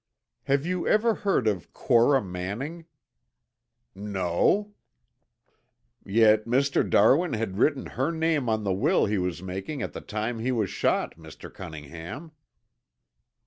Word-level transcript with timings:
"Have 0.45 0.65
you 0.65 0.87
ever 0.87 1.13
heard 1.13 1.45
of 1.45 1.73
Cora 1.73 2.23
Manning?" 2.23 2.85
"No." 3.93 4.73
"Yet 6.03 6.45
Mr. 6.45 6.89
Darwin 6.89 7.33
had 7.33 7.59
written 7.59 7.85
her 7.85 8.09
name 8.09 8.49
on 8.49 8.63
the 8.63 8.73
will 8.73 9.05
he 9.05 9.19
was 9.19 9.43
making 9.43 9.83
at 9.83 9.93
the 9.93 10.01
time 10.01 10.39
he 10.39 10.51
was 10.51 10.71
shot, 10.71 11.17
Mr. 11.17 11.53
Cunningham." 11.53 12.31